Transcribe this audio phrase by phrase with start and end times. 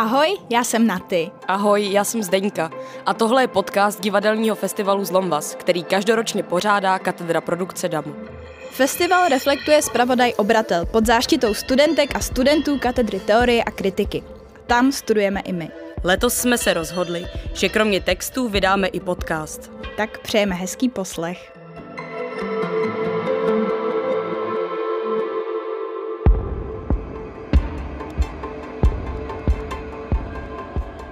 [0.00, 1.30] Ahoj, já jsem Naty.
[1.48, 2.70] Ahoj, já jsem Zdeňka
[3.06, 8.14] a tohle je podcast divadelního festivalu Zlombas, který každoročně pořádá katedra produkce DAMu.
[8.70, 14.22] Festival reflektuje zpravodaj Obratel pod záštitou studentek a studentů katedry teorie a kritiky.
[14.66, 15.70] Tam studujeme i my.
[16.04, 19.70] Letos jsme se rozhodli, že kromě textů vydáme i podcast.
[19.96, 21.59] Tak přejeme hezký poslech.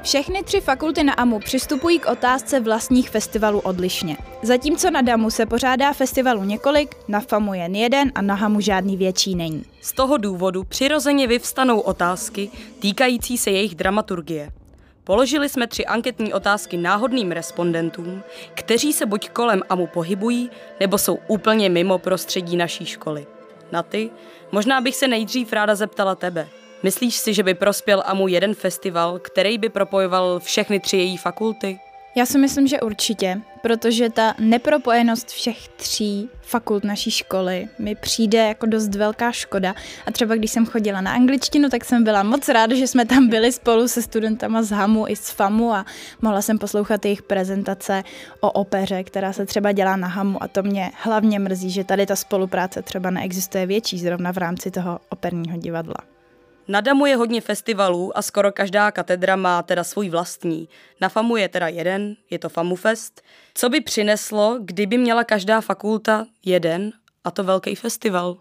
[0.08, 4.16] Všechny tři fakulty na AMU přistupují k otázce vlastních festivalů odlišně.
[4.42, 8.96] Zatímco na DAMu se pořádá festivalu několik, na FAMu jen jeden a na HAMu žádný
[8.96, 9.64] větší není.
[9.80, 14.50] Z toho důvodu přirozeně vyvstanou otázky týkající se jejich dramaturgie.
[15.04, 18.22] Položili jsme tři anketní otázky náhodným respondentům,
[18.54, 20.50] kteří se buď kolem AMU pohybují,
[20.80, 23.26] nebo jsou úplně mimo prostředí naší školy.
[23.72, 24.10] Na ty,
[24.52, 26.48] možná bych se nejdřív ráda zeptala tebe.
[26.82, 31.79] Myslíš si, že by prospěl AMU jeden festival, který by propojoval všechny tři její fakulty?
[32.15, 38.38] Já si myslím, že určitě, protože ta nepropojenost všech tří fakult naší školy mi přijde
[38.38, 39.74] jako dost velká škoda.
[40.06, 43.29] A třeba když jsem chodila na angličtinu, tak jsem byla moc ráda, že jsme tam
[43.29, 45.87] byli spolu se studentama z HAMu i z FAMu a
[46.23, 48.04] mohla jsem poslouchat jejich prezentace
[48.40, 52.06] o opeře, která se třeba dělá na HAMu a to mě hlavně mrzí, že tady
[52.06, 56.18] ta spolupráce třeba neexistuje větší zrovna v rámci toho operního divadla.
[56.71, 60.69] Na Damu je hodně festivalů a skoro každá katedra má teda svůj vlastní.
[61.01, 63.23] Na FAMu je teda jeden, je to FAMUFest.
[63.55, 66.93] Co by přineslo, kdyby měla každá fakulta jeden,
[67.25, 68.37] a to velký festival?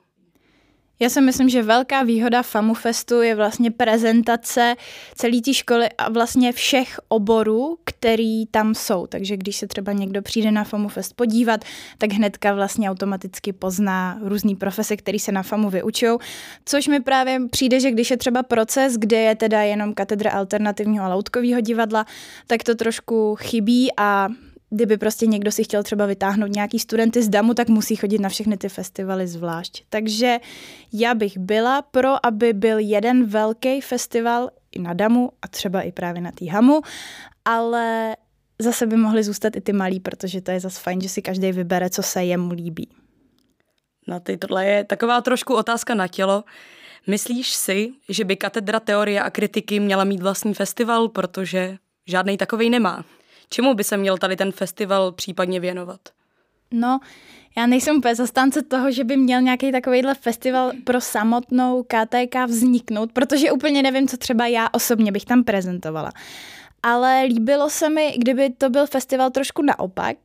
[1.00, 4.76] Já si myslím, že velká výhoda FAMUFestu je vlastně prezentace
[5.16, 9.08] celé té školy a vlastně všech oborů, který tam jsou.
[9.08, 11.66] Takže když se třeba někdo přijde na FAMUFest podívat,
[11.98, 16.18] tak hnedka vlastně automaticky pozná různý profese, který se na FAMu vyučují.
[16.66, 21.06] Což mi právě přijde, že když je třeba proces, kde je teda jenom katedra alternativního
[21.06, 22.06] a loutkového divadla,
[22.48, 24.30] tak to trošku chybí a
[24.70, 28.30] kdyby prostě někdo si chtěl třeba vytáhnout nějaký studenty z DAMu, tak musí chodit na
[28.30, 29.84] všechny ty festivaly zvlášť.
[29.90, 30.38] Takže
[30.94, 35.92] já bych byla pro, aby byl jeden velký festival i na DAMu a třeba i
[35.92, 36.82] právě na té HAMu,
[37.46, 38.16] ale
[38.60, 41.52] zase by mohly zůstat i ty malí, protože to je zase fajn, že si každý
[41.52, 42.90] vybere, co se jemu líbí.
[44.08, 46.44] No ty, tohle je taková trošku otázka na tělo.
[47.08, 52.70] Myslíš si, že by katedra teorie a kritiky měla mít vlastní festival, protože žádný takový
[52.70, 53.06] nemá?
[53.50, 56.00] Čemu by se měl tady ten festival případně věnovat?
[56.72, 57.00] No,
[57.58, 63.12] já nejsem úplně zastánce toho, že by měl nějaký takovýhle festival pro samotnou KTK vzniknout,
[63.12, 66.12] protože úplně nevím, co třeba já osobně bych tam prezentovala.
[66.84, 70.18] Ale líbilo se mi, kdyby to byl festival trošku naopak,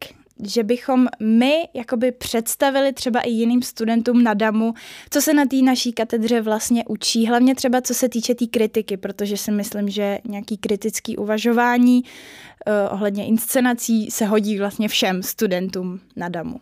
[0.42, 4.74] že bychom my jakoby představili třeba i jiným studentům na DAMu,
[5.10, 8.48] co se na té naší katedře vlastně učí, hlavně třeba co se týče té tý
[8.48, 15.22] kritiky, protože si myslím, že nějaký kritický uvažování uh, ohledně inscenací se hodí vlastně všem
[15.22, 16.60] studentům na DAMu.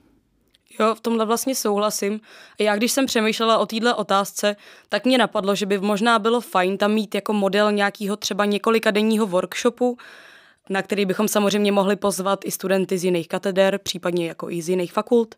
[0.80, 2.20] Jo, v tomhle vlastně souhlasím.
[2.58, 4.56] Já když jsem přemýšlela o této otázce,
[4.88, 8.90] tak mě napadlo, že by možná bylo fajn tam mít jako model nějakého třeba několika
[8.90, 9.98] denního workshopu,
[10.70, 14.68] na který bychom samozřejmě mohli pozvat i studenty z jiných kateder, případně jako i z
[14.68, 15.34] jiných fakult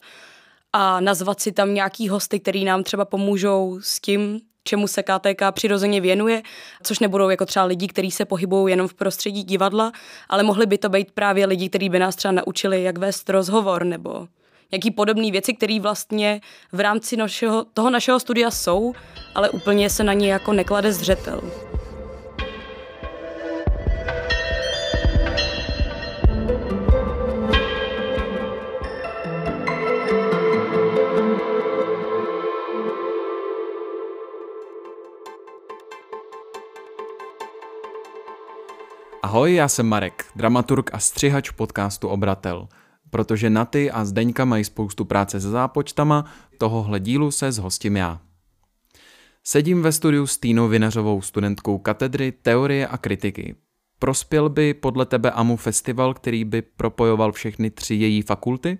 [0.72, 5.42] a nazvat si tam nějaký hosty, který nám třeba pomůžou s tím, čemu se KTK
[5.50, 6.42] přirozeně věnuje,
[6.82, 9.92] což nebudou jako třeba lidi, kteří se pohybují jenom v prostředí divadla,
[10.28, 13.84] ale mohli by to být právě lidi, kteří by nás třeba naučili, jak vést rozhovor
[13.84, 14.28] nebo
[14.72, 16.40] nějaký podobné věci, které vlastně
[16.72, 18.92] v rámci našeho, toho našeho studia jsou,
[19.34, 21.71] ale úplně se na ně jako neklade zřetel.
[39.24, 42.68] Ahoj, já jsem Marek, dramaturg a střihač podcastu Obratel.
[43.10, 46.24] Protože Naty a Zdeňka mají spoustu práce se zápočtama,
[46.58, 48.20] tohohle dílu se zhostím já.
[49.44, 53.54] Sedím ve studiu s Týnou Vinařovou, studentkou katedry teorie a kritiky.
[53.98, 58.78] Prospěl by podle tebe AMU festival, který by propojoval všechny tři její fakulty?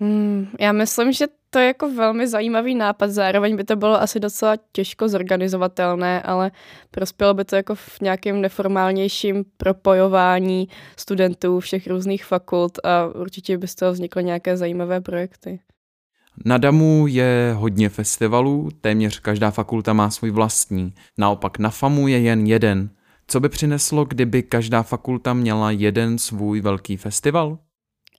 [0.00, 4.20] Hmm, já myslím, že to je jako velmi zajímavý nápad, zároveň by to bylo asi
[4.20, 6.50] docela těžko zorganizovatelné, ale
[6.90, 13.68] prospělo by to jako v nějakém neformálnějším propojování studentů všech různých fakult a určitě by
[13.68, 15.60] z toho vznikly nějaké zajímavé projekty.
[16.44, 20.94] Na DAMu je hodně festivalů, téměř každá fakulta má svůj vlastní.
[21.18, 22.90] Naopak na FAMu je jen jeden.
[23.26, 27.58] Co by přineslo, kdyby každá fakulta měla jeden svůj velký festival?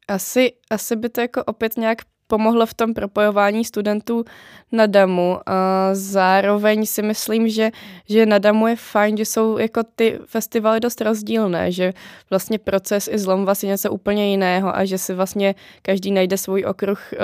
[0.08, 1.98] Asi, asi by to jako opět nějak
[2.32, 4.24] pomohlo v tom propojování studentů
[4.72, 5.40] na DAMu.
[5.46, 7.72] A zároveň si myslím, že,
[8.10, 11.94] že na DAMu je fajn, že jsou jako ty festivaly dost rozdílné, že
[12.30, 16.64] vlastně proces i zlom vlastně něco úplně jiného a že si vlastně každý najde svůj
[16.64, 17.20] okruh uh,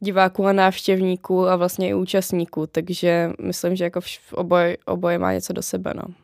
[0.00, 4.00] diváků a návštěvníků a vlastně i účastníků, takže myslím, že jako
[4.32, 5.92] oboje, oboje má něco do sebe.
[5.94, 6.21] No.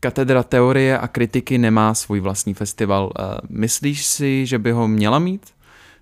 [0.00, 3.12] Katedra teorie a kritiky nemá svůj vlastní festival.
[3.18, 5.46] Eh, myslíš si, že by ho měla mít?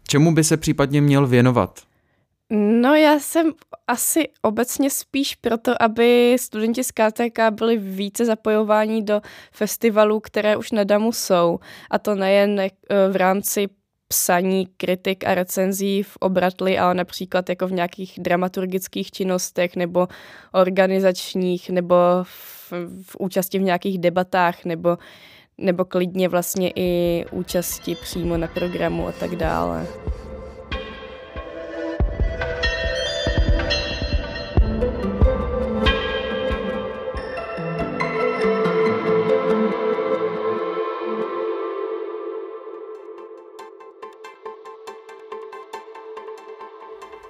[0.09, 1.81] Čemu by se případně měl věnovat?
[2.51, 3.53] No já jsem
[3.87, 9.21] asi obecně spíš proto, aby studenti z KTK byli více zapojováni do
[9.53, 11.59] festivalů, které už na DAMu jsou.
[11.91, 12.71] A to nejen eh,
[13.11, 13.69] v rámci
[14.09, 20.09] psaní kritik a recenzí v obratli, ale například jako v nějakých dramaturgických činnostech nebo
[20.53, 22.73] organizačních nebo v,
[23.03, 24.99] v účasti v nějakých debatách nebo,
[25.59, 29.87] nebo klidně vlastně i účasti přímo na programu a tak dále.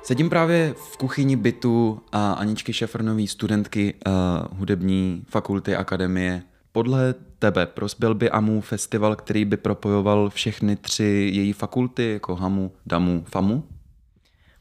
[0.04, 4.12] Sedím právě v kuchyni bytu a Aničky Šafrnový, studentky uh,
[4.58, 6.42] hudební fakulty akademie.
[6.72, 12.72] Podle tebe prospěl by AMU festival, který by propojoval všechny tři její fakulty, jako HAMU,
[12.86, 13.64] DAMU, FAMU?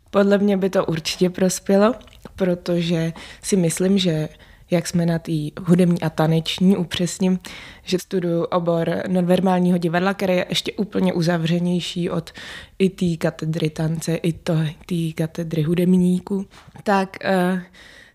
[0.10, 1.96] Podle mě by to určitě prospělo,
[2.36, 4.30] protože si myslím, že
[4.74, 7.40] jak jsme na té hudební a taneční, upřesním,
[7.84, 12.32] že studuju obor nonverbálního divadla, který je ještě úplně uzavřenější od
[12.80, 16.46] i té katedry tance, i té katedry hudebníků,
[16.84, 17.60] tak uh,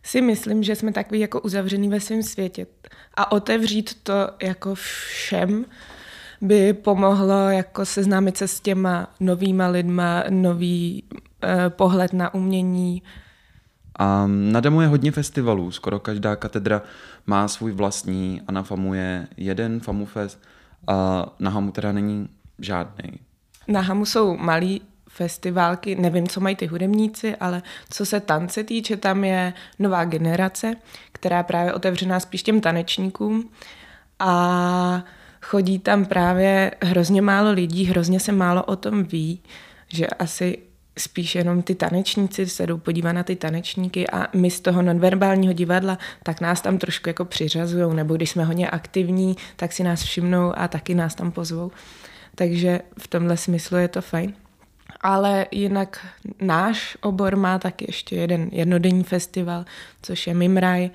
[0.03, 2.67] si myslím, že jsme takový jako uzavřený ve svém světě.
[3.15, 4.13] A otevřít to
[4.43, 5.65] jako všem
[6.41, 13.03] by pomohlo jako seznámit se s těma novýma lidma, nový uh, pohled na umění,
[13.99, 16.83] a na Demu je hodně festivalů, skoro každá katedra
[17.27, 20.43] má svůj vlastní a na FAMu je jeden FAMUFest.
[20.87, 22.29] A na HAMu teda není
[22.59, 23.21] žádný.
[23.69, 28.97] Na HAMu jsou malý festivalky, nevím, co mají ty hudebníci, ale co se tance týče,
[28.97, 30.77] tam je nová generace,
[31.12, 33.50] která je právě otevřená spíš těm tanečníkům.
[34.19, 35.05] A
[35.43, 39.43] chodí tam právě hrozně málo lidí, hrozně se málo o tom ví,
[39.89, 40.59] že asi
[40.99, 45.53] spíš jenom ty tanečníci se jdou podívat na ty tanečníky a my z toho nonverbálního
[45.53, 50.03] divadla, tak nás tam trošku jako přiřazují, nebo když jsme hodně aktivní, tak si nás
[50.03, 51.71] všimnou a taky nás tam pozvou.
[52.35, 54.35] Takže v tomhle smyslu je to fajn.
[55.00, 56.06] Ale jinak
[56.41, 59.65] náš obor má taky ještě jeden jednodenní festival,
[60.03, 60.91] což je Mimraj.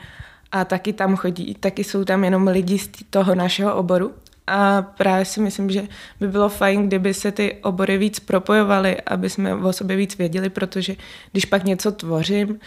[0.52, 4.14] A taky tam chodí, taky jsou tam jenom lidi z toho našeho oboru,
[4.48, 5.84] a právě si myslím, že
[6.20, 10.50] by bylo fajn, kdyby se ty obory víc propojovaly, aby jsme o sobě víc věděli,
[10.50, 10.96] protože
[11.32, 12.60] když pak něco tvořím,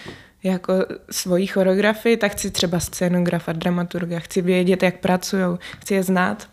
[0.43, 0.73] jako
[1.11, 6.49] svoji choreografii, tak chci třeba scénografa, dramaturga, chci vědět, jak pracují, chci je znát.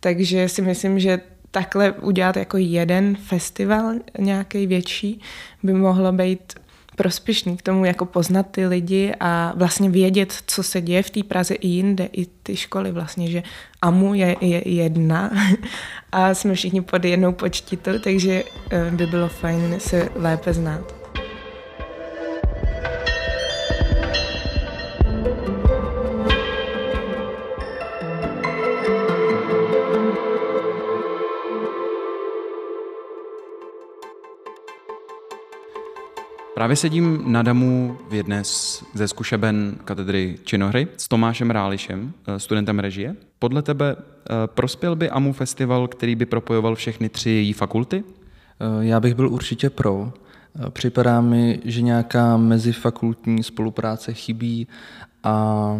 [0.00, 1.20] Takže si myslím, že
[1.50, 5.20] takhle udělat jako jeden festival nějaký větší
[5.62, 6.54] by mohlo být
[6.96, 11.22] prospěšný k tomu jako poznat ty lidi a vlastně vědět, co se děje v té
[11.22, 13.42] Praze i jinde, i ty školy vlastně, že
[13.82, 15.30] AMU je, je jedna
[16.12, 21.01] a jsme všichni pod jednou počtitou, takže eh, by bylo fajn se lépe znát.
[36.54, 38.42] Právě sedím na damu v jedné
[38.94, 43.16] ze zkušeben katedry činohry s Tomášem Rálišem, eh, studentem režie.
[43.38, 48.04] Podle tebe eh, prospěl by AMU festival, který by propojoval všechny tři její fakulty?
[48.04, 50.12] Eh, já bych byl určitě pro.
[50.70, 54.68] Připadá mi, že nějaká mezifakultní spolupráce chybí
[55.24, 55.76] a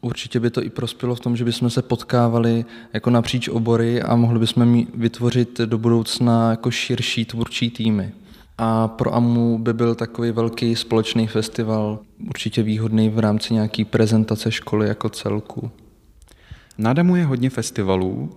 [0.00, 4.16] určitě by to i prospělo v tom, že bychom se potkávali jako napříč obory a
[4.16, 8.12] mohli bychom vytvořit do budoucna jako širší tvůrčí týmy.
[8.64, 14.50] A pro AMU by byl takový velký společný festival, určitě výhodný v rámci nějaký prezentace
[14.50, 15.70] školy jako celku.
[16.78, 18.30] Na DEMu je hodně festivalů,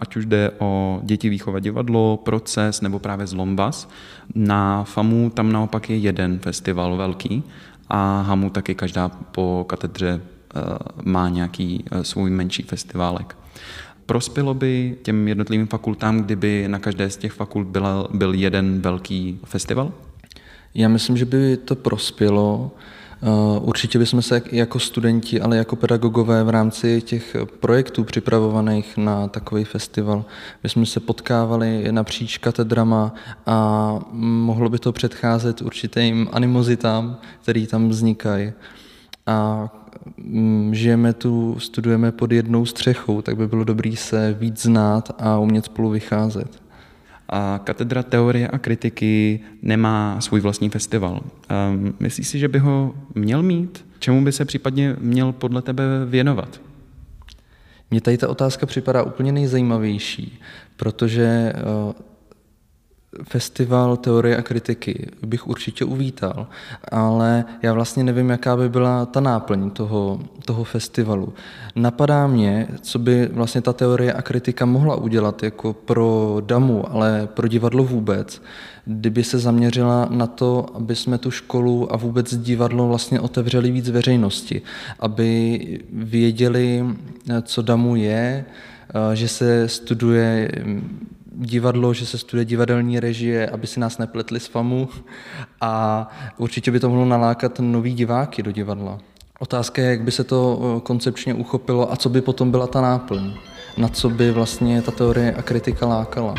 [0.00, 3.88] ať už jde o děti výchova divadlo, proces nebo právě Zlombas.
[4.34, 7.42] Na FAMu tam naopak je jeden festival velký
[7.88, 10.20] a HAMu taky každá po katedře
[11.04, 13.36] má nějaký svůj menší festiválek.
[14.10, 19.40] Prospělo by těm jednotlivým fakultám, kdyby na každé z těch fakult byl, byl jeden velký
[19.44, 19.92] festival?
[20.74, 22.70] Já myslím, že by to prospělo
[23.60, 29.64] Určitě bychom se jako studenti, ale jako pedagogové v rámci těch projektů připravovaných na takový
[29.64, 30.24] festival,
[30.62, 33.14] bychom se potkávali napříč katedrama
[33.46, 38.52] a mohlo by to předcházet určitým animozitám, které tam vznikají.
[39.26, 39.68] A
[40.72, 45.64] žijeme tu, studujeme pod jednou střechou, tak by bylo dobré se víc znát a umět
[45.64, 46.62] spolu vycházet.
[47.28, 51.20] A katedra teorie a kritiky nemá svůj vlastní festival.
[51.72, 53.84] Um, myslíš si, že by ho měl mít?
[53.98, 56.60] Čemu by se případně měl podle tebe věnovat?
[57.90, 60.38] Mně tady ta otázka připadá úplně nejzajímavější,
[60.76, 61.52] protože
[61.86, 61.92] uh,
[63.24, 66.46] festival teorie a kritiky bych určitě uvítal,
[66.92, 71.32] ale já vlastně nevím, jaká by byla ta náplň toho, toho festivalu.
[71.76, 77.28] Napadá mě, co by vlastně ta teorie a kritika mohla udělat jako pro DAMu, ale
[77.34, 78.42] pro divadlo vůbec,
[78.84, 83.88] kdyby se zaměřila na to, aby jsme tu školu a vůbec divadlo vlastně otevřeli víc
[83.88, 84.62] veřejnosti,
[84.98, 85.60] aby
[85.92, 86.84] věděli,
[87.42, 88.44] co DAMu je,
[89.14, 90.50] že se studuje
[91.40, 94.88] divadlo, že se studuje divadelní režie, aby si nás nepletli s FAMu
[95.60, 98.98] a určitě by to mohlo nalákat nový diváky do divadla.
[99.38, 102.80] Otázka je, jak by se to eh, koncepčně uchopilo a co by potom byla ta
[102.80, 103.32] náplň,
[103.76, 106.34] na co by vlastně ta teorie a kritika lákala.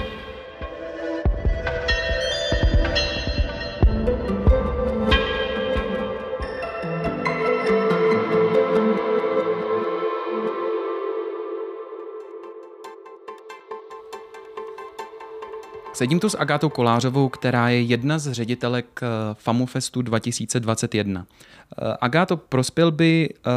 [16.02, 21.26] Sedím tu s Agátou Kolářovou, která je jedna z ředitelek eh, FamuFestu 2021.
[21.26, 23.50] Eh, Agáto, prospěl by eh,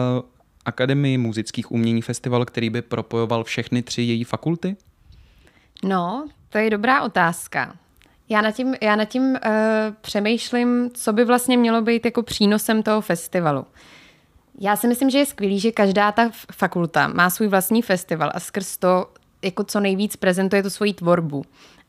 [0.65, 4.77] Akademii muzických umění festival, který by propojoval všechny tři její fakulty?
[5.85, 7.77] No, to je dobrá otázka.
[8.29, 9.39] Já nad tím, já nad tím uh,
[10.01, 13.67] přemýšlím, co by vlastně mělo být jako přínosem toho festivalu.
[14.61, 18.41] Já si myslím, že je skvělý, že každá ta fakulta má svůj vlastní festival a
[18.41, 19.07] skrz to
[19.45, 21.45] jako co nejvíc prezentuje tu svoji tvorbu.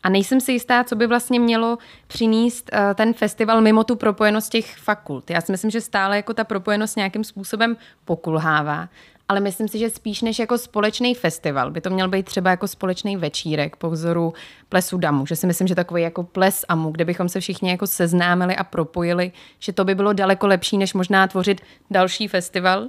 [0.05, 4.51] A nejsem si jistá, co by vlastně mělo přinést uh, ten festival mimo tu propojenost
[4.51, 5.29] těch fakult.
[5.29, 8.89] Já si myslím, že stále jako ta propojenost nějakým způsobem pokulhává.
[9.29, 12.67] Ale myslím si, že spíš než jako společný festival by to měl být třeba jako
[12.67, 14.33] společný večírek po vzoru
[14.69, 15.25] plesu Damu.
[15.25, 18.63] Že si myslím, že takový jako ples Amu, kde bychom se všichni jako seznámili a
[18.63, 22.87] propojili, že to by bylo daleko lepší, než možná tvořit další festival.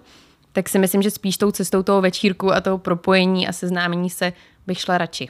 [0.53, 4.33] Tak si myslím, že spíš tou cestou toho večírku a toho propojení a seznámení se
[4.67, 5.29] bych šla radši.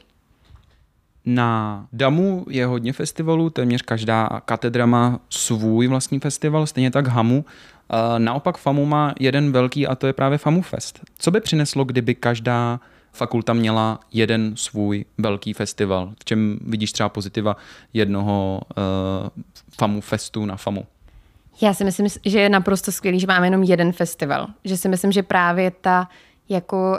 [1.27, 7.45] Na DAMu je hodně festivalů, téměř každá katedra má svůj vlastní festival, stejně tak HAMu.
[8.19, 11.01] Naopak FAMu má jeden velký a to je právě FAMu Fest.
[11.19, 12.81] Co by přineslo, kdyby každá
[13.13, 16.13] fakulta měla jeden svůj velký festival?
[16.21, 17.57] V čem vidíš třeba pozitiva
[17.95, 19.43] jednoho uh,
[19.79, 20.87] FAMu Festu na FAMu?
[21.63, 24.47] Já si myslím, že je naprosto skvělý, že máme jenom jeden festival.
[24.65, 26.09] Že si myslím, že právě ta
[26.49, 26.99] jako uh,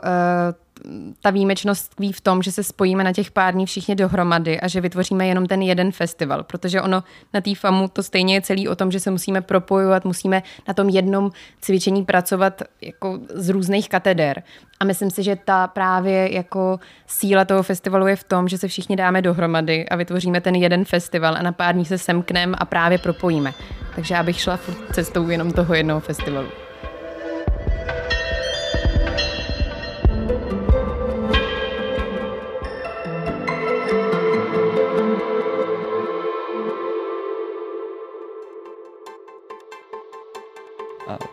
[1.21, 4.67] ta výjimečnost tkví v tom, že se spojíme na těch pár dní všichni dohromady a
[4.67, 7.03] že vytvoříme jenom ten jeden festival, protože ono
[7.33, 10.73] na té FAMu to stejně je celý o tom, že se musíme propojovat, musíme na
[10.73, 11.31] tom jednom
[11.61, 14.43] cvičení pracovat jako z různých kateder.
[14.79, 18.67] A myslím si, že ta právě jako síla toho festivalu je v tom, že se
[18.67, 22.65] všichni dáme dohromady a vytvoříme ten jeden festival a na pár dní se semkneme a
[22.65, 23.53] právě propojíme.
[23.95, 24.59] Takže já bych šla
[24.93, 26.47] cestou jenom toho jednoho festivalu.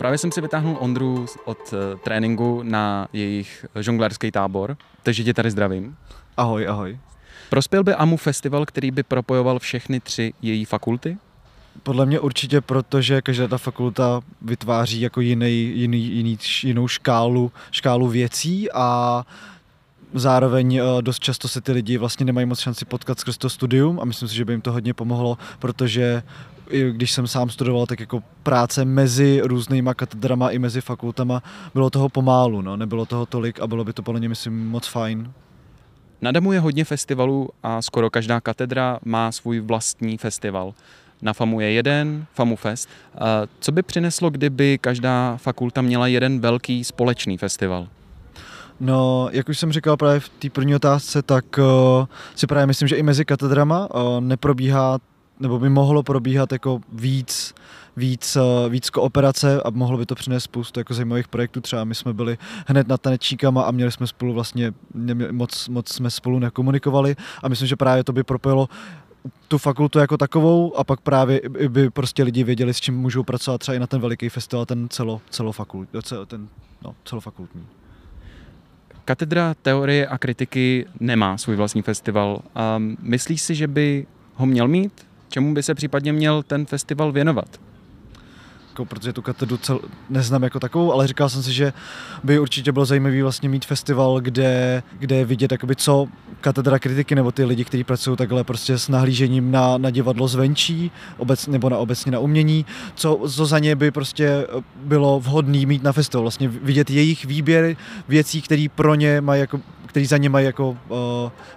[0.04, 5.50] Právě jsem si vytáhnul Ondru od uh, tréninku na jejich žonglerský tábor, takže tě tady
[5.50, 5.96] zdravím.
[6.36, 6.98] Ahoj, ahoj.
[7.50, 11.18] Prospěl by AMU festival, který by propojoval všechny tři její fakulty?
[11.82, 18.08] Podle mě určitě, protože každá ta fakulta vytváří jako jiný, jiný, jiný, jinou škálu, škálu
[18.08, 19.24] věcí a
[20.16, 24.00] Zároveň eh, dost často se ty lidi vlastně nemají moc šanci potkat skrz to studium
[24.00, 26.22] a myslím si, že by jim to hodně pomohlo, protože
[26.90, 31.42] když jsem sám studoval, tak jako práce mezi různýma katedrama i mezi fakultama
[31.74, 34.86] bylo toho pomálu, no, nebylo toho tolik a bylo by to podle mě, myslím, moc
[34.86, 35.32] fajn.
[36.22, 40.74] Na Damu je hodně festivalů a skoro každá katedra má svůj vlastní festival.
[41.22, 42.88] Na FAMu je jeden, FAMu Fest.
[43.60, 47.88] Co by přineslo, kdyby každá fakulta měla jeden velký společný festival?
[48.80, 52.88] No, jak už jsem říkal právě v té první otázce, tak uh, si právě myslím,
[52.88, 54.98] že i mezi katedrama uh, neprobíhá
[55.40, 57.54] nebo by mohlo probíhat jako víc,
[57.96, 61.60] víc, eh, víc kooperace a mohlo by to přinést spoustu jako zajímavých projektů.
[61.60, 64.72] Třeba my jsme byli hned na tanečníkama a měli jsme spolu vlastně,
[65.30, 68.68] moc, moc jsme spolu nekomunikovali a myslím, že právě to by propojilo
[69.48, 73.58] tu fakultu jako takovou a pak právě by prostě lidi věděli, s čím můžou pracovat
[73.58, 75.88] třeba i na ten veliký festival, ten celo, celofakult,
[76.26, 76.48] ten,
[76.84, 77.66] no, celofakultní.
[79.04, 82.42] Katedra teorie a kritiky nemá svůj vlastní festival.
[82.54, 85.06] A myslíš si, že by ho měl mít?
[85.34, 87.60] Čemu by se případně měl ten festival věnovat?
[88.70, 91.72] jako, protože tu katedru cel, neznám jako takovou, ale říkal jsem si, že
[92.24, 96.06] by určitě bylo zajímavý vlastně mít festival, kde, kde je vidět, jakoby, co
[96.40, 100.90] katedra kritiky nebo ty lidi, kteří pracují takhle prostě s nahlížením na, na divadlo zvenčí,
[101.18, 105.82] obec, nebo na obecně na umění, co, co za ně by prostě bylo vhodné mít
[105.82, 107.76] na festival, vlastně vidět jejich výběr
[108.08, 110.76] věcí, které pro ně mají jako, který za ně mají jako uh,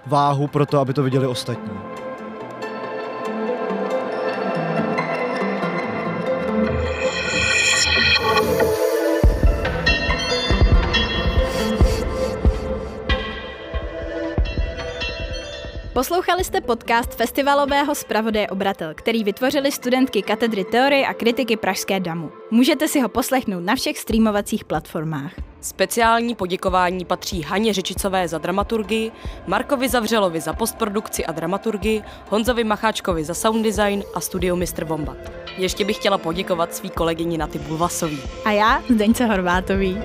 [0.06, 2.07] váhu pro to, aby to viděli ostatní.
[15.98, 22.30] Poslouchali jste podcast festivalového zpravodaje Obratel, který vytvořili studentky katedry teorie a kritiky Pražské damu.
[22.50, 25.32] Můžete si ho poslechnout na všech streamovacích platformách.
[25.60, 29.12] Speciální poděkování patří Haně Řečicové za dramaturgii,
[29.46, 34.84] Markovi Zavřelovi za postprodukci a dramaturgii, Honzovi Macháčkovi za sound design a studio Mr.
[34.84, 35.18] Wombat.
[35.56, 38.20] Ještě bych chtěla poděkovat svý kolegyni Naty Bulvasový.
[38.44, 39.98] A já Zdeňce Horvátový.